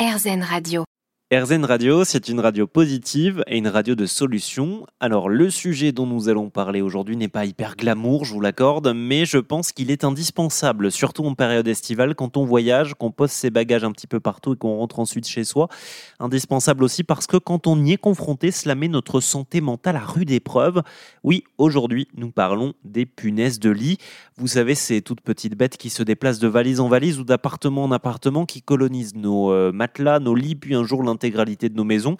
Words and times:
RZN 0.00 0.40
Radio. 0.48 0.84
RZN 1.32 1.64
Radio, 1.64 2.02
c'est 2.02 2.28
une 2.28 2.40
radio 2.40 2.66
positive 2.66 3.44
et 3.46 3.56
une 3.56 3.68
radio 3.68 3.94
de 3.94 4.04
solutions. 4.04 4.84
Alors, 4.98 5.28
le 5.28 5.48
sujet 5.48 5.92
dont 5.92 6.04
nous 6.04 6.28
allons 6.28 6.50
parler 6.50 6.80
aujourd'hui 6.80 7.16
n'est 7.16 7.28
pas 7.28 7.44
hyper 7.44 7.76
glamour, 7.76 8.24
je 8.24 8.32
vous 8.32 8.40
l'accorde, 8.40 8.92
mais 8.96 9.24
je 9.26 9.38
pense 9.38 9.70
qu'il 9.70 9.92
est 9.92 10.02
indispensable, 10.02 10.90
surtout 10.90 11.24
en 11.24 11.36
période 11.36 11.68
estivale, 11.68 12.16
quand 12.16 12.36
on 12.36 12.44
voyage, 12.44 12.94
qu'on 12.94 13.12
pose 13.12 13.30
ses 13.30 13.50
bagages 13.50 13.84
un 13.84 13.92
petit 13.92 14.08
peu 14.08 14.18
partout 14.18 14.54
et 14.54 14.56
qu'on 14.56 14.78
rentre 14.78 14.98
ensuite 14.98 15.28
chez 15.28 15.44
soi. 15.44 15.68
Indispensable 16.18 16.82
aussi 16.82 17.04
parce 17.04 17.28
que 17.28 17.36
quand 17.36 17.68
on 17.68 17.80
y 17.84 17.92
est 17.92 17.96
confronté, 17.96 18.50
cela 18.50 18.74
met 18.74 18.88
notre 18.88 19.20
santé 19.20 19.60
mentale 19.60 19.94
à 19.94 20.04
rude 20.04 20.32
épreuve. 20.32 20.82
Oui, 21.22 21.44
aujourd'hui, 21.58 22.08
nous 22.16 22.32
parlons 22.32 22.74
des 22.82 23.06
punaises 23.06 23.60
de 23.60 23.70
lit. 23.70 23.98
Vous 24.36 24.48
savez, 24.48 24.74
ces 24.74 25.00
toutes 25.00 25.20
petites 25.20 25.54
bêtes 25.54 25.76
qui 25.76 25.90
se 25.90 26.02
déplacent 26.02 26.40
de 26.40 26.48
valise 26.48 26.80
en 26.80 26.88
valise 26.88 27.20
ou 27.20 27.24
d'appartement 27.24 27.84
en 27.84 27.92
appartement, 27.92 28.46
qui 28.46 28.62
colonisent 28.62 29.14
nos 29.14 29.52
euh, 29.52 29.70
matelas, 29.70 30.18
nos 30.18 30.34
lits, 30.34 30.56
puis 30.56 30.74
un 30.74 30.82
jour 30.82 31.04
l'intégralité 31.20 31.68
de 31.68 31.76
nos 31.76 31.84
maisons. 31.84 32.16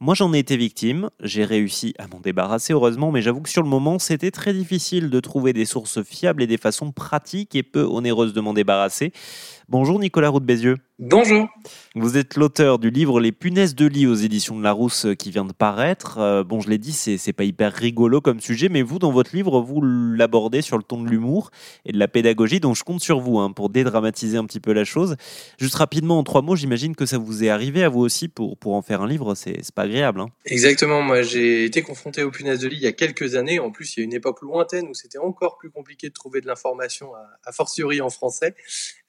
Moi, 0.00 0.14
j'en 0.14 0.34
ai 0.34 0.38
été 0.38 0.56
victime. 0.56 1.08
J'ai 1.22 1.44
réussi 1.44 1.94
à 1.98 2.06
m'en 2.08 2.20
débarrasser, 2.20 2.74
heureusement, 2.74 3.10
mais 3.10 3.22
j'avoue 3.22 3.40
que 3.40 3.48
sur 3.48 3.62
le 3.62 3.68
moment, 3.68 3.98
c'était 3.98 4.30
très 4.30 4.52
difficile 4.52 5.08
de 5.08 5.20
trouver 5.20 5.54
des 5.54 5.64
sources 5.64 6.02
fiables 6.02 6.42
et 6.42 6.46
des 6.46 6.58
façons 6.58 6.92
pratiques 6.92 7.54
et 7.54 7.62
peu 7.62 7.84
onéreuses 7.84 8.34
de 8.34 8.40
m'en 8.40 8.52
débarrasser. 8.52 9.12
Bonjour 9.68 9.98
Nicolas 9.98 10.28
Roux 10.28 10.40
de 10.40 10.44
Bézieux. 10.44 10.76
Bonjour. 11.00 11.48
Vous 11.96 12.16
êtes 12.16 12.36
l'auteur 12.36 12.78
du 12.78 12.88
livre 12.88 13.18
Les 13.18 13.32
punaises 13.32 13.74
de 13.74 13.84
lit 13.84 14.06
aux 14.06 14.14
éditions 14.14 14.56
de 14.56 14.62
Larousse 14.62 15.08
qui 15.18 15.32
vient 15.32 15.44
de 15.44 15.52
paraître. 15.52 16.18
Euh, 16.18 16.44
bon, 16.44 16.60
je 16.60 16.70
l'ai 16.70 16.78
dit, 16.78 16.92
c'est, 16.92 17.18
c'est 17.18 17.32
pas 17.32 17.42
hyper 17.42 17.72
rigolo 17.72 18.20
comme 18.20 18.38
sujet, 18.38 18.68
mais 18.68 18.82
vous, 18.82 19.00
dans 19.00 19.10
votre 19.10 19.34
livre, 19.34 19.60
vous 19.60 19.82
l'abordez 19.82 20.62
sur 20.62 20.76
le 20.76 20.84
ton 20.84 21.02
de 21.02 21.10
l'humour 21.10 21.50
et 21.84 21.90
de 21.90 21.98
la 21.98 22.06
pédagogie, 22.06 22.60
donc 22.60 22.76
je 22.76 22.84
compte 22.84 23.00
sur 23.00 23.18
vous 23.18 23.38
hein, 23.38 23.50
pour 23.50 23.70
dédramatiser 23.70 24.36
un 24.36 24.44
petit 24.44 24.60
peu 24.60 24.72
la 24.72 24.84
chose. 24.84 25.16
Juste 25.58 25.74
rapidement, 25.74 26.18
en 26.18 26.22
trois 26.22 26.42
mots, 26.42 26.54
j'imagine 26.54 26.94
que 26.94 27.06
ça 27.06 27.18
vous 27.18 27.42
est 27.42 27.48
arrivé 27.48 27.82
à 27.82 27.88
vous 27.88 28.00
aussi 28.00 28.28
pour, 28.28 28.56
pour 28.56 28.74
en 28.74 28.82
faire 28.82 29.02
un 29.02 29.08
livre, 29.08 29.34
c'est, 29.34 29.58
c'est 29.62 29.74
pas 29.74 29.82
agréable. 29.82 30.20
Hein. 30.20 30.28
Exactement, 30.44 31.02
moi 31.02 31.22
j'ai 31.22 31.64
été 31.64 31.82
confronté 31.82 32.22
aux 32.22 32.30
punaises 32.30 32.60
de 32.60 32.68
lit 32.68 32.76
il 32.76 32.82
y 32.82 32.86
a 32.86 32.92
quelques 32.92 33.34
années. 33.34 33.58
En 33.58 33.72
plus, 33.72 33.96
il 33.96 34.00
y 34.00 34.02
a 34.02 34.04
une 34.04 34.14
époque 34.14 34.42
lointaine 34.42 34.86
où 34.86 34.94
c'était 34.94 35.18
encore 35.18 35.58
plus 35.58 35.70
compliqué 35.70 36.08
de 36.08 36.14
trouver 36.14 36.40
de 36.40 36.46
l'information, 36.46 37.08
à, 37.44 37.50
fortiori 37.50 38.00
en 38.00 38.10
français. 38.10 38.54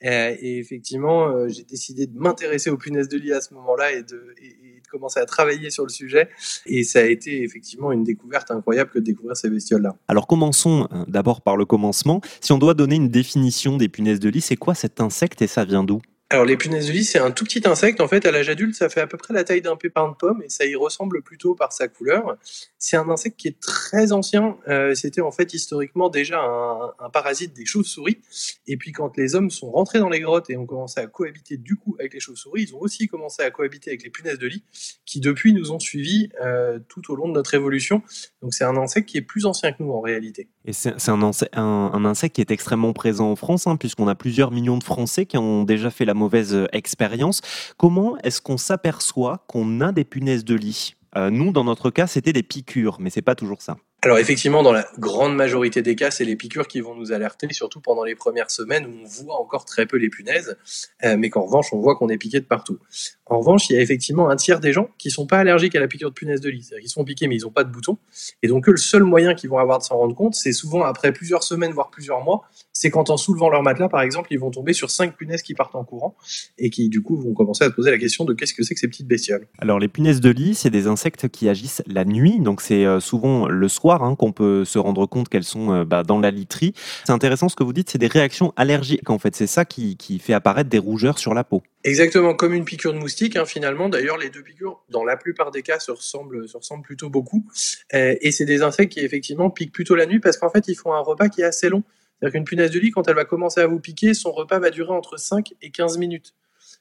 Euh, 0.03 0.35
et 0.45 0.59
effectivement, 0.59 1.27
euh, 1.27 1.47
j'ai 1.49 1.63
décidé 1.63 2.05
de 2.05 2.15
m'intéresser 2.17 2.69
aux 2.69 2.77
punaises 2.77 3.09
de 3.09 3.17
lit 3.17 3.33
à 3.33 3.41
ce 3.41 3.53
moment-là 3.55 3.93
et 3.93 4.03
de, 4.03 4.15
de 4.15 4.87
commencer 4.91 5.19
à 5.19 5.25
travailler 5.25 5.71
sur 5.71 5.83
le 5.83 5.89
sujet. 5.89 6.29
Et 6.67 6.83
ça 6.83 6.99
a 6.99 7.05
été 7.05 7.41
effectivement 7.41 7.91
une 7.91 8.03
découverte 8.03 8.51
incroyable 8.51 8.91
que 8.91 8.99
de 8.99 9.03
découvrir 9.03 9.35
ces 9.35 9.49
bestioles-là. 9.49 9.95
Alors 10.07 10.27
commençons 10.27 10.87
euh, 10.91 11.03
d'abord 11.07 11.41
par 11.41 11.57
le 11.57 11.65
commencement. 11.65 12.21
Si 12.41 12.51
on 12.51 12.59
doit 12.59 12.75
donner 12.75 12.95
une 12.95 13.09
définition 13.09 13.77
des 13.77 13.89
punaises 13.89 14.19
de 14.19 14.29
lit, 14.29 14.41
c'est 14.41 14.55
quoi 14.55 14.75
cet 14.75 15.01
insecte 15.01 15.41
et 15.41 15.47
ça 15.47 15.65
vient 15.65 15.83
d'où? 15.83 15.99
Alors 16.31 16.43
les 16.43 16.57
punaises 16.57 16.87
de 16.87 16.91
lit, 16.91 17.03
c'est 17.03 17.19
un 17.19 17.29
tout 17.29 17.43
petit 17.43 17.61
insecte. 17.67 18.01
En 18.01 18.07
fait, 18.07 18.25
à 18.25 18.31
l'âge 18.31 18.49
adulte, 18.49 18.73
ça 18.73 18.89
fait 18.89 18.99
à 18.99 19.05
peu 19.05 19.15
près 19.15 19.31
la 19.31 19.43
taille 19.43 19.61
d'un 19.61 19.75
pépin 19.75 20.09
de 20.09 20.15
pomme 20.15 20.41
et 20.41 20.49
ça 20.49 20.65
y 20.65 20.75
ressemble 20.75 21.21
plutôt 21.21 21.53
par 21.53 21.71
sa 21.71 21.87
couleur. 21.87 22.35
C'est 22.79 22.97
un 22.97 23.07
insecte 23.09 23.39
qui 23.39 23.47
est 23.47 23.59
très 23.59 24.11
ancien. 24.11 24.57
Euh, 24.67 24.95
C'était 24.95 25.21
en 25.21 25.29
fait 25.29 25.53
historiquement 25.53 26.09
déjà 26.09 26.41
un, 26.41 27.09
parasite 27.11 27.53
des 27.53 27.65
chauves-souris. 27.65 28.21
Et 28.65 28.75
puis 28.75 28.91
quand 28.91 29.15
les 29.17 29.35
hommes 29.35 29.51
sont 29.51 29.69
rentrés 29.69 29.99
dans 29.99 30.09
les 30.09 30.19
grottes 30.19 30.49
et 30.49 30.57
ont 30.57 30.65
commencé 30.65 30.99
à 30.99 31.05
cohabiter 31.05 31.57
du 31.57 31.75
coup 31.75 31.95
avec 31.99 32.15
les 32.15 32.19
chauves-souris, 32.19 32.63
ils 32.63 32.75
ont 32.75 32.79
aussi 32.79 33.07
commencé 33.07 33.43
à 33.43 33.51
cohabiter 33.51 33.91
avec 33.91 34.03
les 34.03 34.09
punaises 34.09 34.39
de 34.39 34.47
lit, 34.47 34.63
qui 35.05 35.19
depuis 35.19 35.53
nous 35.53 35.71
ont 35.71 35.79
suivis 35.79 36.29
euh, 36.43 36.79
tout 36.89 37.11
au 37.11 37.15
long 37.15 37.27
de 37.27 37.33
notre 37.33 37.53
évolution. 37.53 38.01
Donc 38.41 38.55
c'est 38.55 38.63
un 38.63 38.77
insecte 38.77 39.07
qui 39.07 39.17
est 39.17 39.21
plus 39.21 39.45
ancien 39.45 39.71
que 39.73 39.83
nous 39.83 39.91
en 39.91 40.01
réalité. 40.01 40.49
Et 40.65 40.73
c'est 40.73 41.09
un, 41.09 42.05
insecte 42.05 42.35
qui 42.35 42.41
est 42.41 42.49
extrêmement 42.49 42.93
présent 42.93 43.29
en 43.29 43.35
France, 43.35 43.67
hein, 43.67 43.77
puisqu'on 43.77 44.07
a 44.07 44.15
plusieurs 44.15 44.49
millions 44.49 44.79
de 44.79 44.83
Français 44.83 45.27
qui 45.27 45.37
ont 45.37 45.63
déjà 45.63 45.91
fait 45.91 46.05
la 46.05 46.14
mauvaise 46.15 46.53
euh, 46.53 46.67
expérience. 46.73 47.41
Comment 47.77 48.17
est-ce 48.23 48.41
qu'on 48.41 48.57
s'aperçoit 48.57 49.45
qu'on 49.47 49.81
a 49.81 49.91
des 49.91 50.03
punaises 50.03 50.45
de 50.45 50.55
lit? 50.55 50.95
Euh, 51.15 51.29
Nous, 51.29 51.51
dans 51.51 51.63
notre 51.63 51.91
cas, 51.91 52.07
c'était 52.07 52.33
des 52.33 52.43
piqûres, 52.43 52.97
mais 52.99 53.09
c'est 53.09 53.21
pas 53.21 53.35
toujours 53.35 53.61
ça. 53.61 53.77
Alors 54.05 54.19
effectivement, 54.19 54.61
dans 54.61 54.71
la 54.71 54.85
grande 54.99 55.35
majorité 55.35 55.81
des 55.81 55.95
cas, 55.95 56.11
c'est 56.11 56.25
les 56.25 56.35
piqûres 56.35 56.67
qui 56.67 56.79
vont 56.79 56.93
nous 56.93 57.11
alerter, 57.11 57.47
surtout 57.51 57.81
pendant 57.81 58.03
les 58.03 58.13
premières 58.13 58.51
semaines 58.51 58.85
où 58.85 58.93
on 59.03 59.07
voit 59.07 59.41
encore 59.41 59.65
très 59.65 59.87
peu 59.87 59.97
les 59.97 60.09
punaises, 60.09 60.57
euh, 61.03 61.17
mais 61.17 61.31
qu'en 61.31 61.41
revanche, 61.41 61.73
on 61.73 61.79
voit 61.79 61.95
qu'on 61.95 62.09
est 62.09 62.17
piqué 62.19 62.39
de 62.39 62.45
partout. 62.45 62.77
En 63.25 63.39
revanche, 63.39 63.71
il 63.71 63.75
y 63.75 63.79
a 63.79 63.81
effectivement 63.81 64.29
un 64.29 64.35
tiers 64.35 64.59
des 64.59 64.71
gens 64.71 64.89
qui 64.99 65.09
sont 65.09 65.25
pas 65.25 65.39
allergiques 65.39 65.75
à 65.75 65.79
la 65.79 65.87
piqûre 65.87 66.09
de 66.09 66.13
punaise 66.13 66.39
de 66.39 66.51
lit. 66.51 66.61
C'est-à-dire 66.61 66.81
qu'ils 66.81 66.91
sont 66.91 67.03
piqués, 67.03 67.27
mais 67.27 67.37
ils 67.37 67.41
n'ont 67.41 67.49
pas 67.49 67.63
de 67.63 67.71
bouton. 67.71 67.97
Et 68.43 68.47
donc, 68.47 68.67
le 68.67 68.77
seul 68.77 69.03
moyen 69.03 69.33
qu'ils 69.33 69.49
vont 69.49 69.57
avoir 69.57 69.79
de 69.79 69.83
s'en 69.83 69.97
rendre 69.97 70.13
compte, 70.13 70.35
c'est 70.35 70.51
souvent 70.51 70.83
après 70.83 71.11
plusieurs 71.11 71.41
semaines, 71.41 71.71
voire 71.71 71.89
plusieurs 71.89 72.23
mois, 72.23 72.43
c'est 72.71 72.91
quand 72.91 73.09
en 73.09 73.17
soulevant 73.17 73.49
leur 73.49 73.63
matelas, 73.63 73.89
par 73.89 74.01
exemple, 74.01 74.27
ils 74.29 74.37
vont 74.37 74.51
tomber 74.51 74.73
sur 74.73 74.91
cinq 74.91 75.17
punaises 75.17 75.41
qui 75.41 75.55
partent 75.55 75.73
en 75.73 75.83
courant 75.83 76.15
et 76.59 76.69
qui, 76.69 76.89
du 76.89 77.01
coup, 77.01 77.17
vont 77.17 77.33
commencer 77.33 77.63
à 77.63 77.69
se 77.69 77.73
poser 77.73 77.89
la 77.89 77.97
question 77.97 78.25
de 78.25 78.33
qu'est-ce 78.33 78.53
que 78.53 78.61
c'est 78.61 78.75
que 78.75 78.79
ces 78.79 78.87
petites 78.87 79.07
bestioles. 79.07 79.47
Alors, 79.57 79.79
les 79.79 79.87
punaises 79.87 80.21
de 80.21 80.29
lit, 80.29 80.53
c'est 80.53 80.69
des 80.69 80.85
insectes 80.85 81.27
qui 81.29 81.49
agissent 81.49 81.81
la 81.87 82.05
nuit. 82.05 82.39
Donc, 82.39 82.61
c'est 82.61 82.85
euh, 82.85 82.99
souvent 82.99 83.47
le 83.47 83.67
soir 83.67 83.94
hein, 84.03 84.15
qu'on 84.15 84.31
peut 84.31 84.65
se 84.65 84.79
rendre 84.79 85.05
compte 85.05 85.29
qu'elles 85.29 85.43
sont 85.43 85.73
euh, 85.73 85.85
bah, 85.85 86.03
dans 86.03 86.19
la 86.19 86.31
literie. 86.31 86.73
C'est 87.05 87.11
intéressant 87.11 87.49
ce 87.49 87.55
que 87.55 87.63
vous 87.63 87.73
dites, 87.73 87.89
c'est 87.89 87.97
des 87.97 88.07
réactions 88.07 88.53
allergiques, 88.55 89.09
en 89.09 89.19
fait. 89.19 89.35
C'est 89.35 89.47
ça 89.47 89.65
qui, 89.65 89.97
fait 90.19 90.33
apparaître 90.33 90.69
des 90.69 90.79
rougeurs 90.79 91.19
sur 91.19 91.33
la 91.33 91.43
peau. 91.43 91.61
Exactement, 91.83 92.33
comme 92.33 92.53
une 92.53 92.65
piqûre 92.65 92.93
de 92.93 92.97
moustique, 92.97 93.35
hein, 93.35 93.45
finalement. 93.45 93.89
D'ailleurs, 93.89 94.17
les 94.17 94.29
deux 94.29 94.41
piqûres, 94.41 94.83
dans 94.89 95.03
la 95.03 95.17
plupart 95.17 95.51
des 95.51 95.61
cas, 95.61 95.79
se 95.79 95.91
ressemblent, 95.91 96.47
se 96.47 96.57
ressemblent 96.57 96.83
plutôt 96.83 97.09
beaucoup. 97.09 97.45
Euh, 97.93 98.15
et 98.21 98.31
c'est 98.31 98.45
des 98.45 98.61
insectes 98.61 98.93
qui, 98.93 99.01
effectivement, 99.01 99.49
piquent 99.49 99.73
plutôt 99.73 99.95
la 99.95 100.05
nuit 100.05 100.19
parce 100.19 100.37
qu'en 100.37 100.49
fait, 100.49 100.67
ils 100.67 100.75
font 100.75 100.93
un 100.93 101.01
repas 101.01 101.29
qui 101.29 101.41
est 101.41 101.45
assez 101.45 101.69
long. 101.69 101.83
C'est-à-dire 102.19 102.33
qu'une 102.33 102.45
punaise 102.45 102.71
de 102.71 102.79
lit, 102.79 102.91
quand 102.91 103.07
elle 103.07 103.15
va 103.15 103.25
commencer 103.25 103.61
à 103.61 103.67
vous 103.67 103.79
piquer, 103.79 104.13
son 104.13 104.31
repas 104.31 104.59
va 104.59 104.69
durer 104.69 104.93
entre 104.93 105.17
5 105.17 105.53
et 105.61 105.69
15 105.69 105.97
minutes. 105.97 106.33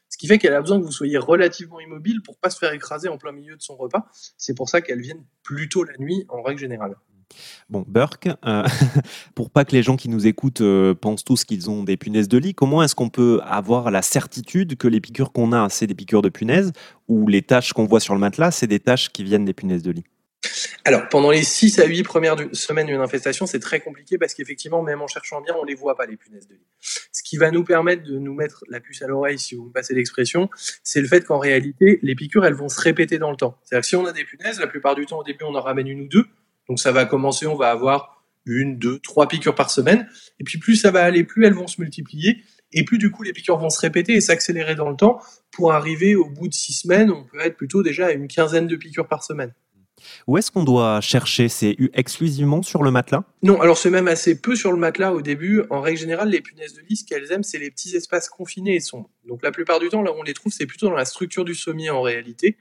Ce 0.08 0.18
qui 0.18 0.26
fait 0.26 0.38
qu'elle 0.38 0.54
a 0.54 0.60
besoin 0.60 0.78
que 0.78 0.84
vous 0.84 0.92
soyez 0.92 1.18
relativement 1.18 1.80
immobile 1.80 2.22
pour 2.22 2.38
pas 2.38 2.50
se 2.50 2.58
faire 2.58 2.72
écraser 2.72 3.08
en 3.08 3.18
plein 3.18 3.32
milieu 3.32 3.56
de 3.56 3.62
son 3.62 3.76
repas. 3.76 4.06
C'est 4.36 4.54
pour 4.54 4.68
ça 4.68 4.80
qu'elles 4.80 5.00
viennent 5.00 5.24
plutôt 5.42 5.84
la 5.84 5.96
nuit, 5.98 6.24
en 6.28 6.42
règle 6.42 6.60
générale. 6.60 6.96
Bon, 7.68 7.84
Burke, 7.86 8.28
euh, 8.46 8.64
pour 9.34 9.50
pas 9.50 9.64
que 9.64 9.72
les 9.72 9.82
gens 9.82 9.96
qui 9.96 10.08
nous 10.08 10.26
écoutent 10.26 10.60
euh, 10.60 10.94
pensent 10.94 11.24
tous 11.24 11.44
qu'ils 11.44 11.70
ont 11.70 11.82
des 11.82 11.96
punaises 11.96 12.28
de 12.28 12.38
lit, 12.38 12.54
comment 12.54 12.82
est-ce 12.82 12.94
qu'on 12.94 13.08
peut 13.08 13.40
avoir 13.44 13.90
la 13.90 14.02
certitude 14.02 14.76
que 14.76 14.88
les 14.88 15.00
piqûres 15.00 15.32
qu'on 15.32 15.52
a, 15.52 15.68
c'est 15.68 15.86
des 15.86 15.94
piqûres 15.94 16.22
de 16.22 16.28
punaises, 16.28 16.72
ou 17.08 17.26
les 17.26 17.42
taches 17.42 17.72
qu'on 17.72 17.86
voit 17.86 18.00
sur 18.00 18.14
le 18.14 18.20
matelas, 18.20 18.50
c'est 18.50 18.66
des 18.66 18.80
taches 18.80 19.10
qui 19.10 19.24
viennent 19.24 19.44
des 19.44 19.54
punaises 19.54 19.82
de 19.82 19.90
lit? 19.90 20.04
Alors, 20.84 21.08
pendant 21.08 21.30
les 21.30 21.42
6 21.42 21.78
à 21.78 21.86
8 21.86 22.02
premières 22.02 22.36
semaines 22.52 22.86
d'une 22.86 23.00
infestation, 23.00 23.46
c'est 23.46 23.58
très 23.58 23.80
compliqué 23.80 24.18
parce 24.18 24.34
qu'effectivement, 24.34 24.82
même 24.82 25.00
en 25.02 25.06
cherchant 25.06 25.40
bien, 25.40 25.54
on 25.60 25.64
les 25.64 25.74
voit 25.74 25.96
pas, 25.96 26.06
les 26.06 26.16
punaises 26.16 26.46
de 26.46 26.54
lit. 26.54 26.66
Ce 26.80 27.22
qui 27.22 27.36
va 27.36 27.50
nous 27.50 27.64
permettre 27.64 28.02
de 28.02 28.18
nous 28.18 28.34
mettre 28.34 28.64
la 28.68 28.80
puce 28.80 29.02
à 29.02 29.06
l'oreille, 29.06 29.38
si 29.38 29.54
vous 29.54 29.64
me 29.64 29.72
passez 29.72 29.94
l'expression, 29.94 30.50
c'est 30.82 31.00
le 31.00 31.08
fait 31.08 31.24
qu'en 31.24 31.38
réalité, 31.38 31.98
les 32.02 32.14
piqûres, 32.14 32.44
elles 32.44 32.54
vont 32.54 32.68
se 32.68 32.80
répéter 32.80 33.18
dans 33.18 33.30
le 33.30 33.36
temps. 33.36 33.58
C'est-à-dire 33.64 33.82
que 33.82 33.88
si 33.88 33.96
on 33.96 34.06
a 34.06 34.12
des 34.12 34.24
punaises, 34.24 34.60
la 34.60 34.66
plupart 34.66 34.94
du 34.94 35.06
temps, 35.06 35.18
au 35.18 35.24
début, 35.24 35.44
on 35.44 35.54
en 35.54 35.62
ramène 35.62 35.88
une 35.88 36.02
ou 36.02 36.08
deux. 36.08 36.26
Donc 36.68 36.78
ça 36.78 36.92
va 36.92 37.04
commencer, 37.04 37.46
on 37.46 37.56
va 37.56 37.70
avoir 37.70 38.24
une, 38.46 38.78
deux, 38.78 38.98
trois 38.98 39.28
piqûres 39.28 39.54
par 39.54 39.70
semaine. 39.70 40.08
Et 40.38 40.44
puis 40.44 40.58
plus 40.58 40.76
ça 40.76 40.90
va 40.90 41.02
aller, 41.02 41.24
plus 41.24 41.46
elles 41.46 41.54
vont 41.54 41.66
se 41.66 41.80
multiplier. 41.80 42.42
Et 42.72 42.84
plus 42.84 42.98
du 42.98 43.10
coup 43.10 43.22
les 43.22 43.32
piqûres 43.32 43.58
vont 43.58 43.70
se 43.70 43.80
répéter 43.80 44.14
et 44.14 44.20
s'accélérer 44.20 44.74
dans 44.74 44.90
le 44.90 44.96
temps 44.96 45.20
pour 45.50 45.72
arriver 45.72 46.14
au 46.14 46.28
bout 46.28 46.48
de 46.48 46.54
six 46.54 46.72
semaines, 46.72 47.10
on 47.10 47.24
peut 47.24 47.38
être 47.40 47.56
plutôt 47.56 47.82
déjà 47.82 48.06
à 48.06 48.12
une 48.12 48.28
quinzaine 48.28 48.66
de 48.66 48.76
piqûres 48.76 49.06
par 49.06 49.22
semaine. 49.22 49.54
Où 50.26 50.38
est-ce 50.38 50.50
qu'on 50.50 50.64
doit 50.64 51.00
chercher 51.00 51.48
C'est 51.48 51.76
exclusivement 51.92 52.62
sur 52.62 52.82
le 52.82 52.90
matelas? 52.90 53.24
Non, 53.42 53.60
alors 53.60 53.78
c'est 53.78 53.90
même 53.90 54.08
assez 54.08 54.40
peu 54.40 54.56
sur 54.56 54.72
le 54.72 54.78
matelas 54.78 55.12
au 55.12 55.22
début. 55.22 55.62
En 55.70 55.80
règle 55.80 55.98
générale, 55.98 56.28
les 56.28 56.40
punaises 56.40 56.74
de 56.74 56.80
lit, 56.82 56.96
ce 56.96 57.04
qu'elles 57.04 57.30
aiment, 57.32 57.42
c'est 57.42 57.58
les 57.58 57.70
petits 57.70 57.94
espaces 57.96 58.28
confinés 58.28 58.76
et 58.76 58.80
sombres. 58.80 59.10
Donc 59.26 59.42
la 59.42 59.52
plupart 59.52 59.80
du 59.80 59.88
temps, 59.88 60.02
là 60.02 60.12
où 60.12 60.16
on 60.18 60.22
les 60.22 60.34
trouve, 60.34 60.52
c'est 60.52 60.66
plutôt 60.66 60.88
dans 60.88 60.94
la 60.94 61.04
structure 61.04 61.44
du 61.44 61.54
sommier 61.54 61.90
en 61.90 62.02
réalité. 62.02 62.56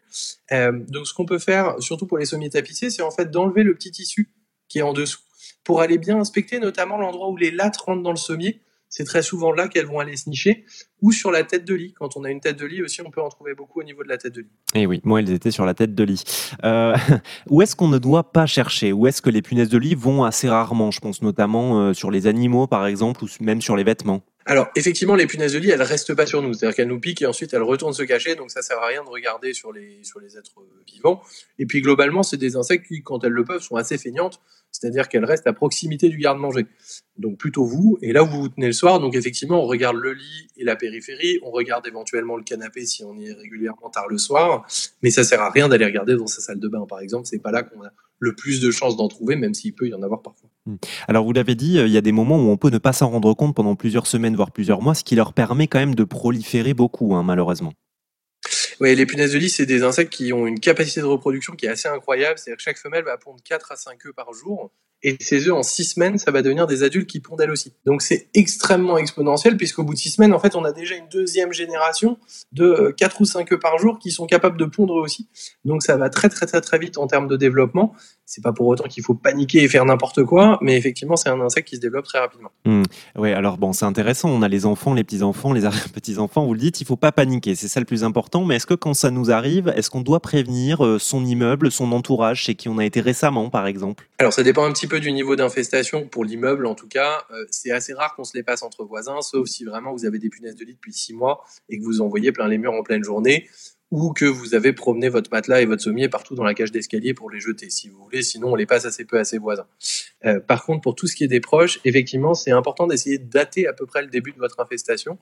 Euh, 0.51 0.71
donc 0.87 1.07
ce 1.07 1.13
qu'on 1.13 1.25
peut 1.25 1.39
faire, 1.39 1.75
surtout 1.79 2.07
pour 2.07 2.17
les 2.17 2.25
sommiers 2.25 2.49
tapissés, 2.49 2.89
c'est 2.89 3.01
en 3.01 3.11
fait 3.11 3.31
d'enlever 3.31 3.63
le 3.63 3.73
petit 3.73 3.91
tissu 3.91 4.29
qui 4.67 4.79
est 4.79 4.83
en 4.83 4.93
dessous 4.93 5.19
pour 5.63 5.81
aller 5.81 5.97
bien 5.97 6.19
inspecter 6.19 6.59
notamment 6.59 6.97
l'endroit 6.97 7.29
où 7.29 7.37
les 7.37 7.51
lattes 7.51 7.77
rentrent 7.77 8.03
dans 8.03 8.11
le 8.11 8.17
sommier 8.17 8.61
c'est 8.95 9.05
très 9.05 9.23
souvent 9.23 9.51
là 9.51 9.67
qu'elles 9.67 9.87
vont 9.87 9.97
aller 9.97 10.15
se 10.15 10.29
nicher, 10.29 10.65
ou 11.01 11.11
sur 11.11 11.31
la 11.31 11.43
tête 11.43 11.65
de 11.65 11.73
lit. 11.73 11.95
Quand 11.97 12.15
on 12.15 12.23
a 12.25 12.29
une 12.29 12.39
tête 12.39 12.59
de 12.59 12.65
lit 12.67 12.83
aussi, 12.83 13.01
on 13.01 13.09
peut 13.09 13.23
en 13.23 13.29
trouver 13.29 13.55
beaucoup 13.55 13.79
au 13.79 13.83
niveau 13.83 14.03
de 14.03 14.07
la 14.07 14.19
tête 14.19 14.35
de 14.35 14.41
lit. 14.41 14.51
Et 14.75 14.81
eh 14.81 14.85
oui, 14.85 15.01
moi, 15.03 15.19
elles 15.19 15.31
étaient 15.31 15.49
sur 15.49 15.65
la 15.65 15.73
tête 15.73 15.95
de 15.95 16.03
lit. 16.03 16.23
Euh, 16.63 16.95
où 17.49 17.63
est-ce 17.63 17.75
qu'on 17.75 17.87
ne 17.87 17.97
doit 17.97 18.31
pas 18.31 18.45
chercher? 18.45 18.93
Où 18.93 19.07
est-ce 19.07 19.23
que 19.23 19.31
les 19.31 19.41
punaises 19.41 19.69
de 19.69 19.79
lit 19.79 19.95
vont 19.95 20.23
assez 20.23 20.47
rarement 20.47 20.91
Je 20.91 20.99
pense 20.99 21.23
notamment 21.23 21.79
euh, 21.79 21.93
sur 21.93 22.11
les 22.11 22.27
animaux, 22.27 22.67
par 22.67 22.85
exemple, 22.85 23.23
ou 23.23 23.27
même 23.39 23.63
sur 23.63 23.75
les 23.75 23.83
vêtements? 23.83 24.21
Alors 24.45 24.67
effectivement, 24.75 25.15
les 25.15 25.25
punaises 25.25 25.53
de 25.53 25.59
lit, 25.59 25.69
elles 25.69 25.81
restent 25.81 26.13
pas 26.13 26.25
sur 26.25 26.41
nous, 26.41 26.53
c'est-à-dire 26.53 26.75
qu'elles 26.75 26.87
nous 26.87 26.99
piquent 26.99 27.21
et 27.21 27.25
ensuite 27.25 27.53
elles 27.53 27.61
retournent 27.61 27.93
se 27.93 28.03
cacher, 28.03 28.35
donc 28.35 28.51
ça 28.51 28.61
sert 28.61 28.77
à 28.79 28.87
rien 28.87 29.03
de 29.03 29.09
regarder 29.09 29.53
sur 29.53 29.71
les 29.71 30.03
sur 30.03 30.19
les 30.19 30.37
êtres 30.37 30.55
vivants. 30.85 31.21
Et 31.59 31.65
puis 31.65 31.81
globalement, 31.81 32.23
c'est 32.23 32.37
des 32.37 32.55
insectes 32.57 32.87
qui, 32.87 33.01
quand 33.01 33.23
elles 33.23 33.31
le 33.31 33.45
peuvent, 33.45 33.61
sont 33.61 33.77
assez 33.77 33.97
feignantes, 33.97 34.41
c'est-à-dire 34.71 35.07
qu'elles 35.07 35.23
restent 35.23 35.47
à 35.47 35.53
proximité 35.53 36.09
du 36.09 36.17
garde-manger. 36.17 36.65
Donc 37.17 37.37
plutôt 37.37 37.63
vous, 37.63 37.97
et 38.01 38.11
là 38.11 38.23
où 38.23 38.27
vous 38.27 38.41
vous 38.41 38.49
tenez 38.49 38.67
le 38.67 38.73
soir, 38.73 38.99
donc 38.99 39.15
effectivement, 39.15 39.63
on 39.63 39.67
regarde 39.67 39.95
le 39.95 40.13
lit 40.13 40.47
et 40.57 40.63
la 40.65 40.75
périphérie, 40.75 41.39
on 41.43 41.51
regarde 41.51 41.87
éventuellement 41.87 42.35
le 42.35 42.43
canapé 42.43 42.85
si 42.85 43.03
on 43.05 43.15
y 43.17 43.27
est 43.29 43.33
régulièrement 43.33 43.89
tard 43.89 44.07
le 44.09 44.17
soir, 44.17 44.67
mais 45.01 45.11
ça 45.11 45.23
sert 45.23 45.41
à 45.41 45.51
rien 45.51 45.69
d'aller 45.69 45.85
regarder 45.85 46.15
dans 46.15 46.27
sa 46.27 46.41
salle 46.41 46.59
de 46.59 46.67
bain, 46.67 46.85
par 46.87 46.99
exemple. 46.99 47.27
C'est 47.27 47.39
pas 47.39 47.51
là 47.51 47.63
qu'on 47.63 47.83
a 47.83 47.91
le 48.19 48.35
plus 48.35 48.59
de 48.59 48.71
chances 48.71 48.97
d'en 48.97 49.07
trouver, 49.07 49.35
même 49.35 49.53
s'il 49.53 49.73
peut 49.73 49.87
y 49.87 49.93
en 49.93 50.01
avoir 50.01 50.21
parfois. 50.21 50.49
Hmm. 50.65 50.75
Alors 51.07 51.25
vous 51.25 51.33
l'avez 51.33 51.55
dit, 51.55 51.77
euh, 51.77 51.87
il 51.87 51.93
y 51.93 51.97
a 51.97 52.01
des 52.01 52.11
moments 52.11 52.37
où 52.37 52.49
on 52.49 52.57
peut 52.57 52.69
ne 52.69 52.77
pas 52.77 52.93
s'en 52.93 53.09
rendre 53.09 53.33
compte 53.33 53.55
pendant 53.55 53.75
plusieurs 53.75 54.07
semaines, 54.07 54.35
voire 54.35 54.51
plusieurs 54.51 54.81
mois, 54.81 54.95
ce 54.95 55.03
qui 55.03 55.15
leur 55.15 55.33
permet 55.33 55.67
quand 55.67 55.79
même 55.79 55.95
de 55.95 56.03
proliférer 56.03 56.73
beaucoup, 56.73 57.15
hein, 57.15 57.23
malheureusement. 57.23 57.73
Oui, 58.79 58.95
les 58.95 59.05
punaises 59.05 59.33
de 59.33 59.37
lit, 59.37 59.49
c'est 59.49 59.65
des 59.65 59.83
insectes 59.83 60.11
qui 60.11 60.33
ont 60.33 60.47
une 60.47 60.59
capacité 60.59 61.01
de 61.01 61.05
reproduction 61.05 61.53
qui 61.53 61.65
est 61.65 61.69
assez 61.69 61.87
incroyable. 61.87 62.37
C'est-à-dire 62.37 62.57
que 62.57 62.63
chaque 62.63 62.77
femelle 62.77 63.03
va 63.03 63.17
pondre 63.17 63.39
4 63.43 63.71
à 63.71 63.75
5 63.75 64.05
œufs 64.05 64.13
par 64.15 64.33
jour. 64.33 64.71
Et 65.05 65.17
ces 65.19 65.49
œufs, 65.49 65.53
en 65.53 65.63
6 65.63 65.83
semaines, 65.83 66.17
ça 66.17 66.31
va 66.31 66.41
devenir 66.41 66.65
des 66.65 66.83
adultes 66.83 67.09
qui 67.09 67.19
pondent 67.19 67.41
elles 67.41 67.51
aussi. 67.51 67.73
Donc 67.85 68.01
c'est 68.01 68.29
extrêmement 68.33 68.97
exponentiel, 68.97 69.57
puisqu'au 69.57 69.83
bout 69.83 69.93
de 69.93 69.99
6 69.99 70.11
semaines, 70.11 70.33
en 70.33 70.39
fait, 70.39 70.55
on 70.55 70.63
a 70.63 70.71
déjà 70.71 70.95
une 70.95 71.09
deuxième 71.09 71.51
génération 71.51 72.17
de 72.53 72.93
4 72.97 73.21
ou 73.21 73.25
5 73.25 73.51
œufs 73.51 73.59
par 73.59 73.77
jour 73.79 73.99
qui 73.99 74.11
sont 74.11 74.25
capables 74.25 74.57
de 74.57 74.65
pondre 74.65 74.95
aussi. 74.95 75.27
Donc 75.65 75.83
ça 75.83 75.97
va 75.97 76.09
très 76.09 76.29
très 76.29 76.45
très 76.45 76.61
très 76.61 76.79
vite 76.79 76.97
en 76.97 77.07
termes 77.07 77.27
de 77.27 77.35
développement. 77.35 77.93
C'est 78.25 78.41
pas 78.41 78.53
pour 78.53 78.67
autant 78.67 78.85
qu'il 78.85 79.03
faut 79.03 79.13
paniquer 79.13 79.63
et 79.63 79.67
faire 79.67 79.85
n'importe 79.85 80.23
quoi, 80.23 80.57
mais 80.61 80.77
effectivement, 80.77 81.15
c'est 81.15 81.29
un 81.29 81.41
insecte 81.41 81.67
qui 81.67 81.75
se 81.75 81.81
développe 81.81 82.05
très 82.05 82.19
rapidement. 82.19 82.51
Mmh. 82.65 82.83
Oui, 83.17 83.31
alors 83.31 83.57
bon, 83.57 83.73
c'est 83.73 83.85
intéressant. 83.85 84.29
On 84.29 84.41
a 84.41 84.47
les 84.47 84.65
enfants, 84.65 84.93
les 84.93 85.03
petits-enfants, 85.03 85.51
les 85.51 85.61
petits-enfants. 85.93 86.45
Vous 86.45 86.53
le 86.53 86.59
dites, 86.59 86.79
il 86.81 86.85
faut 86.85 86.95
pas 86.95 87.11
paniquer. 87.11 87.55
C'est 87.55 87.67
ça 87.67 87.79
le 87.79 87.85
plus 87.85 88.03
important. 88.03 88.45
Mais 88.45 88.55
est-ce 88.55 88.65
que 88.65 88.73
quand 88.73 88.93
ça 88.93 89.11
nous 89.11 89.29
arrive, 89.29 89.73
est-ce 89.75 89.89
qu'on 89.89 90.01
doit 90.01 90.21
prévenir 90.21 90.85
euh, 90.85 90.99
son 90.99 91.25
immeuble, 91.25 91.71
son 91.71 91.91
entourage, 91.91 92.43
chez 92.43 92.55
qui 92.55 92.69
on 92.69 92.77
a 92.77 92.85
été 92.85 93.01
récemment, 93.01 93.49
par 93.49 93.67
exemple? 93.67 94.07
Alors 94.19 94.31
ça 94.31 94.43
dépend 94.43 94.65
un 94.65 94.71
petit 94.71 94.87
peu 94.87 94.99
du 94.99 95.11
niveau 95.11 95.35
d'infestation. 95.35 96.07
Pour 96.07 96.23
l'immeuble, 96.23 96.65
en 96.65 96.75
tout 96.75 96.87
cas, 96.87 97.23
euh, 97.31 97.45
c'est 97.51 97.71
assez 97.71 97.93
rare 97.93 98.15
qu'on 98.15 98.23
se 98.23 98.37
les 98.37 98.43
passe 98.43 98.63
entre 98.63 98.85
voisins, 98.85 99.21
sauf 99.21 99.47
si 99.47 99.65
vraiment 99.65 99.91
vous 99.91 100.05
avez 100.05 100.19
des 100.19 100.29
punaises 100.29 100.55
de 100.55 100.63
lit 100.63 100.73
depuis 100.73 100.93
six 100.93 101.13
mois 101.13 101.43
et 101.69 101.77
que 101.77 101.83
vous 101.83 102.01
envoyez 102.01 102.31
plein 102.31 102.47
les 102.47 102.57
murs 102.57 102.73
en 102.73 102.83
pleine 102.83 103.03
journée 103.03 103.47
ou 103.93 104.11
que 104.11 104.25
vous 104.25 104.55
avez 104.55 104.73
promené 104.73 105.07
votre 105.07 105.29
matelas 105.31 105.61
et 105.61 105.65
votre 105.65 105.83
sommier 105.83 106.09
partout 106.09 106.33
dans 106.33 106.43
la 106.43 106.55
cage 106.55 106.71
d'escalier 106.71 107.13
pour 107.13 107.29
les 107.29 107.39
jeter, 107.39 107.69
si 107.69 107.89
vous 107.89 108.03
voulez. 108.03 108.23
Sinon, 108.23 108.53
on 108.53 108.55
les 108.55 108.65
passe 108.65 108.85
assez 108.85 109.05
peu 109.05 109.19
à 109.19 109.23
ses 109.23 109.37
voisins. 109.37 109.67
Euh, 110.25 110.39
par 110.39 110.65
contre, 110.65 110.81
pour 110.81 110.95
tout 110.95 111.05
ce 111.05 111.15
qui 111.15 111.23
est 111.23 111.27
des 111.27 111.39
proches, 111.39 111.79
effectivement, 111.85 112.33
c'est 112.33 112.49
important 112.49 112.87
d'essayer 112.87 113.19
de 113.19 113.29
dater 113.29 113.67
à 113.67 113.73
peu 113.73 113.85
près 113.85 114.01
le 114.01 114.07
début 114.07 114.31
de 114.31 114.39
votre 114.39 114.59
infestation. 114.59 115.19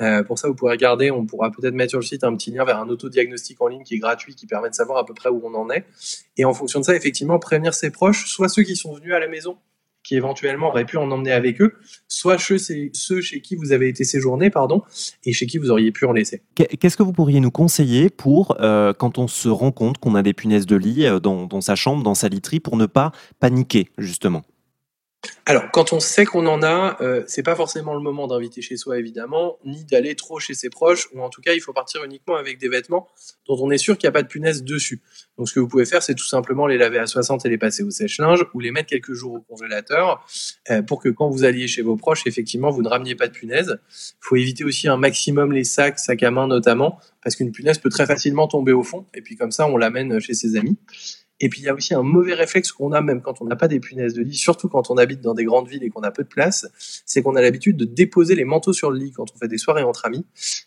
Euh, 0.00 0.22
pour 0.22 0.38
ça, 0.38 0.46
vous 0.46 0.54
pourrez 0.54 0.70
regarder, 0.70 1.10
on 1.10 1.26
pourra 1.26 1.50
peut-être 1.50 1.74
mettre 1.74 1.90
sur 1.90 1.98
le 1.98 2.04
site 2.04 2.22
un 2.22 2.36
petit 2.36 2.52
lien 2.52 2.64
vers 2.64 2.78
un 2.78 2.88
autodiagnostic 2.88 3.60
en 3.60 3.66
ligne 3.66 3.82
qui 3.82 3.94
est 3.94 3.98
gratuit, 3.98 4.36
qui 4.36 4.46
permet 4.46 4.70
de 4.70 4.74
savoir 4.76 4.98
à 4.98 5.04
peu 5.04 5.14
près 5.14 5.28
où 5.28 5.42
on 5.44 5.54
en 5.54 5.68
est. 5.70 5.84
Et 6.36 6.44
en 6.44 6.54
fonction 6.54 6.78
de 6.78 6.84
ça, 6.84 6.94
effectivement, 6.94 7.40
prévenir 7.40 7.74
ses 7.74 7.90
proches, 7.90 8.26
soit 8.26 8.48
ceux 8.48 8.62
qui 8.62 8.76
sont 8.76 8.94
venus 8.94 9.14
à 9.14 9.18
la 9.18 9.26
maison 9.26 9.58
qui 10.02 10.16
éventuellement 10.16 10.68
auraient 10.68 10.84
pu 10.84 10.96
en 10.96 11.10
emmener 11.10 11.32
avec 11.32 11.60
eux, 11.60 11.74
soit 12.22 12.38
ceux, 12.38 12.58
ceux 12.92 13.20
chez 13.20 13.40
qui 13.40 13.56
vous 13.56 13.72
avez 13.72 13.88
été 13.88 14.04
séjourné, 14.04 14.48
pardon, 14.48 14.82
et 15.24 15.32
chez 15.32 15.46
qui 15.46 15.58
vous 15.58 15.70
auriez 15.70 15.90
pu 15.90 16.04
en 16.04 16.12
laisser. 16.12 16.42
Qu'est-ce 16.54 16.96
que 16.96 17.02
vous 17.02 17.12
pourriez 17.12 17.40
nous 17.40 17.50
conseiller 17.50 18.10
pour, 18.10 18.56
euh, 18.60 18.92
quand 18.92 19.18
on 19.18 19.26
se 19.26 19.48
rend 19.48 19.72
compte 19.72 19.98
qu'on 19.98 20.14
a 20.14 20.22
des 20.22 20.32
punaises 20.32 20.66
de 20.66 20.76
lit 20.76 21.04
euh, 21.04 21.18
dans, 21.18 21.46
dans 21.46 21.60
sa 21.60 21.74
chambre, 21.74 22.04
dans 22.04 22.14
sa 22.14 22.28
literie, 22.28 22.60
pour 22.60 22.76
ne 22.76 22.86
pas 22.86 23.10
paniquer, 23.40 23.88
justement? 23.98 24.44
Alors, 25.46 25.70
quand 25.72 25.92
on 25.92 26.00
sait 26.00 26.24
qu'on 26.24 26.46
en 26.46 26.62
a, 26.62 26.96
euh, 27.00 27.22
c'est 27.26 27.42
pas 27.42 27.54
forcément 27.54 27.94
le 27.94 28.00
moment 28.00 28.26
d'inviter 28.26 28.60
chez 28.60 28.76
soi, 28.76 28.98
évidemment, 28.98 29.58
ni 29.64 29.84
d'aller 29.84 30.14
trop 30.16 30.40
chez 30.40 30.54
ses 30.54 30.68
proches, 30.68 31.08
ou 31.14 31.20
en 31.20 31.30
tout 31.30 31.40
cas, 31.40 31.52
il 31.52 31.60
faut 31.60 31.72
partir 31.72 32.02
uniquement 32.04 32.36
avec 32.36 32.58
des 32.58 32.68
vêtements 32.68 33.08
dont 33.46 33.56
on 33.60 33.70
est 33.70 33.78
sûr 33.78 33.96
qu'il 33.98 34.06
n'y 34.06 34.10
a 34.10 34.12
pas 34.12 34.22
de 34.22 34.28
punaise 34.28 34.64
dessus. 34.64 35.00
Donc, 35.38 35.48
ce 35.48 35.54
que 35.54 35.60
vous 35.60 35.68
pouvez 35.68 35.84
faire, 35.84 36.02
c'est 36.02 36.14
tout 36.14 36.26
simplement 36.26 36.66
les 36.66 36.76
laver 36.78 36.98
à 36.98 37.06
60 37.06 37.44
et 37.46 37.48
les 37.48 37.58
passer 37.58 37.82
au 37.82 37.90
sèche-linge, 37.90 38.46
ou 38.54 38.60
les 38.60 38.72
mettre 38.72 38.88
quelques 38.88 39.12
jours 39.12 39.34
au 39.34 39.40
congélateur, 39.40 40.26
euh, 40.70 40.82
pour 40.82 41.00
que 41.00 41.08
quand 41.08 41.28
vous 41.28 41.44
alliez 41.44 41.68
chez 41.68 41.82
vos 41.82 41.96
proches, 41.96 42.26
effectivement, 42.26 42.70
vous 42.70 42.82
ne 42.82 42.88
rameniez 42.88 43.14
pas 43.14 43.28
de 43.28 43.32
punaise. 43.32 43.78
Il 43.90 44.16
faut 44.20 44.36
éviter 44.36 44.64
aussi 44.64 44.88
un 44.88 44.96
maximum 44.96 45.52
les 45.52 45.64
sacs, 45.64 45.98
sacs 45.98 46.22
à 46.22 46.30
main 46.30 46.46
notamment, 46.48 46.98
parce 47.22 47.36
qu'une 47.36 47.52
punaise 47.52 47.78
peut 47.78 47.90
très 47.90 48.06
facilement 48.06 48.48
tomber 48.48 48.72
au 48.72 48.82
fond, 48.82 49.06
et 49.14 49.22
puis 49.22 49.36
comme 49.36 49.52
ça, 49.52 49.66
on 49.66 49.76
l'amène 49.76 50.18
chez 50.20 50.34
ses 50.34 50.56
amis. 50.56 50.76
Et 51.40 51.48
puis 51.48 51.60
il 51.60 51.64
y 51.64 51.68
a 51.68 51.74
aussi 51.74 51.94
un 51.94 52.02
mauvais 52.02 52.34
réflexe 52.34 52.70
qu'on 52.72 52.92
a 52.92 53.00
même 53.00 53.20
quand 53.20 53.42
on 53.42 53.44
n'a 53.44 53.56
pas 53.56 53.68
des 53.68 53.80
punaises 53.80 54.14
de 54.14 54.22
lit, 54.22 54.34
surtout 54.34 54.68
quand 54.68 54.90
on 54.90 54.96
habite 54.96 55.20
dans 55.20 55.34
des 55.34 55.44
grandes 55.44 55.68
villes 55.68 55.82
et 55.82 55.90
qu'on 55.90 56.02
a 56.02 56.10
peu 56.10 56.22
de 56.22 56.28
place, 56.28 56.66
c'est 57.04 57.22
qu'on 57.22 57.34
a 57.34 57.42
l'habitude 57.42 57.76
de 57.76 57.84
déposer 57.84 58.34
les 58.34 58.44
manteaux 58.44 58.72
sur 58.72 58.90
le 58.90 58.98
lit 58.98 59.12
quand 59.12 59.26
on 59.34 59.38
fait 59.38 59.48
des 59.48 59.58
soirées 59.58 59.82
entre 59.82 60.06
amis. 60.06 60.24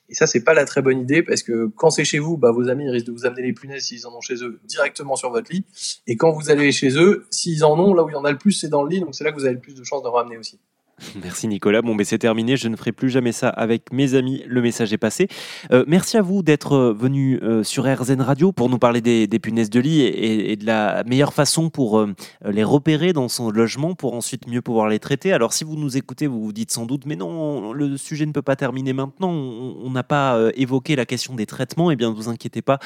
Et 0.09 0.15
ça, 0.15 0.27
c'est 0.27 0.43
pas 0.43 0.53
la 0.53 0.65
très 0.65 0.81
bonne 0.81 0.99
idée 0.99 1.23
parce 1.23 1.43
que 1.43 1.67
quand 1.75 1.89
c'est 1.89 2.03
chez 2.03 2.19
vous, 2.19 2.37
bah, 2.37 2.51
vos 2.51 2.69
amis 2.69 2.89
risquent 2.89 3.07
de 3.07 3.11
vous 3.11 3.25
amener 3.25 3.41
les 3.41 3.53
punaises 3.53 3.85
s'ils 3.85 4.05
en 4.05 4.15
ont 4.15 4.21
chez 4.21 4.43
eux 4.43 4.59
directement 4.65 5.15
sur 5.15 5.31
votre 5.31 5.51
lit. 5.51 5.65
Et 6.07 6.17
quand 6.17 6.31
vous 6.31 6.49
allez 6.49 6.71
chez 6.71 6.97
eux, 6.97 7.25
s'ils 7.31 7.63
en 7.63 7.79
ont, 7.79 7.93
là 7.93 8.03
où 8.03 8.09
il 8.09 8.13
y 8.13 8.17
en 8.17 8.25
a 8.25 8.31
le 8.31 8.37
plus, 8.37 8.51
c'est 8.51 8.69
dans 8.69 8.83
le 8.83 8.89
lit, 8.89 8.99
donc 8.99 9.15
c'est 9.15 9.23
là 9.23 9.31
que 9.31 9.37
vous 9.37 9.45
avez 9.45 9.55
le 9.55 9.61
plus 9.61 9.75
de 9.75 9.83
chances 9.83 10.03
de 10.03 10.07
ramener 10.07 10.37
aussi. 10.37 10.59
Merci 11.21 11.47
Nicolas. 11.47 11.81
Bon, 11.81 11.93
mais 11.93 12.03
c'est 12.03 12.17
terminé. 12.17 12.55
Je 12.55 12.67
ne 12.69 12.75
ferai 12.75 12.91
plus 12.91 13.09
jamais 13.09 13.31
ça 13.31 13.49
avec 13.49 13.91
mes 13.91 14.15
amis. 14.15 14.43
Le 14.47 14.61
message 14.61 14.93
est 14.93 14.97
passé. 14.97 15.27
Euh, 15.71 15.83
merci 15.87 16.17
à 16.17 16.21
vous 16.21 16.41
d'être 16.41 16.73
euh, 16.73 16.93
venu 16.93 17.39
euh, 17.43 17.63
sur 17.63 17.83
RZN 17.83 18.21
Radio 18.21 18.51
pour 18.51 18.69
nous 18.69 18.79
parler 18.79 19.01
des, 19.01 19.27
punaises 19.39 19.69
de 19.69 19.79
lit 19.79 20.01
et, 20.01 20.55
de 20.55 20.65
la 20.65 21.03
meilleure 21.03 21.33
façon 21.33 21.69
pour 21.69 22.05
les 22.45 22.63
repérer 22.63 23.11
dans 23.11 23.27
son 23.27 23.51
logement 23.51 23.93
pour 23.93 24.13
ensuite 24.13 24.47
mieux 24.47 24.61
pouvoir 24.61 24.87
les 24.87 24.99
traiter. 24.99 25.33
Alors, 25.33 25.51
si 25.51 25.63
vous 25.63 25.75
nous 25.75 25.97
écoutez, 25.97 26.25
vous 26.25 26.41
vous 26.41 26.53
dites 26.53 26.71
sans 26.71 26.85
doute, 26.85 27.05
mais 27.05 27.15
non, 27.15 27.73
le 27.73 27.97
sujet 27.97 28.25
ne 28.25 28.31
peut 28.31 28.41
pas 28.41 28.55
terminer 28.55 28.93
maintenant. 28.93 29.29
On 29.29 29.89
n'a 29.91 30.03
pas 30.03 30.39
évoqué 30.55 30.95
la 30.95 31.05
question 31.05 31.35
des 31.35 31.45
traitements. 31.45 31.91
Eh 31.91 31.95
bien, 31.95 32.09
ne 32.09 32.15
vous 32.15 32.29
inquiétez 32.29 32.61
pas. 32.61 32.79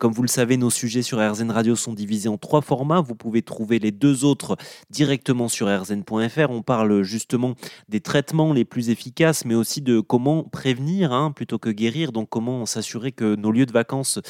comme 0.00 0.12
vous 0.12 0.22
le 0.22 0.28
savez, 0.28 0.56
nos 0.56 0.70
sujets 0.70 1.02
sur 1.02 1.18
RZN 1.18 1.50
Radio 1.50 1.76
sont 1.76 1.92
divisés 1.92 2.28
en 2.28 2.38
trois 2.38 2.62
formats. 2.62 3.00
Vous 3.00 3.14
pouvez 3.14 3.42
trouver 3.42 3.78
les 3.78 3.90
deux 3.90 4.24
autres 4.24 4.56
directement 4.90 5.48
sur 5.48 5.68
rzn.fr. 5.68 6.50
On 6.50 6.62
parle 6.62 7.02
justement 7.02 7.41
des 7.88 8.00
traitements 8.00 8.52
les 8.52 8.64
plus 8.64 8.90
efficaces, 8.90 9.44
mais 9.44 9.54
aussi 9.54 9.80
de 9.80 10.00
comment 10.00 10.44
prévenir 10.44 11.12
hein, 11.12 11.32
plutôt 11.32 11.58
que 11.58 11.70
guérir. 11.70 12.12
Donc 12.12 12.28
comment 12.28 12.66
s'assurer 12.66 13.12
que 13.12 13.34
nos 13.36 13.52
lieux 13.52 13.66
de 13.66 13.72
vacances 13.72 14.20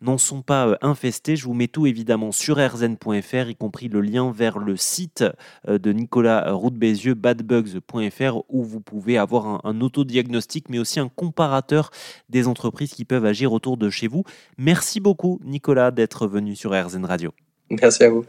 n'en 0.00 0.18
sont 0.18 0.42
pas 0.42 0.68
euh, 0.68 0.76
infestés. 0.82 1.36
Je 1.36 1.44
vous 1.44 1.54
mets 1.54 1.68
tout 1.68 1.86
évidemment 1.86 2.32
sur 2.32 2.56
rzn.fr, 2.56 3.50
y 3.50 3.56
compris 3.56 3.88
le 3.88 4.00
lien 4.00 4.32
vers 4.32 4.58
le 4.58 4.76
site 4.76 5.24
euh, 5.68 5.78
de 5.78 5.92
Nicolas 5.92 6.52
Roux 6.52 6.70
Bézieux, 6.70 7.14
badbugs.fr, 7.14 8.42
où 8.48 8.64
vous 8.64 8.80
pouvez 8.80 9.18
avoir 9.18 9.46
un, 9.46 9.60
un 9.64 9.80
autodiagnostic, 9.80 10.68
mais 10.68 10.78
aussi 10.78 11.00
un 11.00 11.08
comparateur 11.08 11.90
des 12.28 12.48
entreprises 12.48 12.94
qui 12.94 13.04
peuvent 13.04 13.26
agir 13.26 13.52
autour 13.52 13.76
de 13.76 13.90
chez 13.90 14.08
vous. 14.08 14.24
Merci 14.58 15.00
beaucoup 15.00 15.40
Nicolas 15.44 15.90
d'être 15.90 16.26
venu 16.26 16.56
sur 16.56 16.72
RZN 16.72 17.04
Radio. 17.04 17.32
Merci 17.70 18.04
à 18.04 18.10
vous. 18.10 18.24